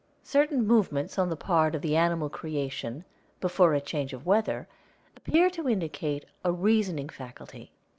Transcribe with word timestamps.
= 0.11 0.23
Certain 0.23 0.65
movements 0.65 1.19
on 1.19 1.29
the 1.29 1.35
part 1.35 1.75
of 1.75 1.83
the 1.83 1.95
animal 1.95 2.27
creation 2.27 3.05
before 3.39 3.75
a 3.75 3.79
change 3.79 4.13
of 4.13 4.25
weather 4.25 4.67
appear 5.15 5.47
to 5.51 5.69
indicate 5.69 6.25
a 6.43 6.51
reasoning 6.51 7.07
faculty. 7.07 7.71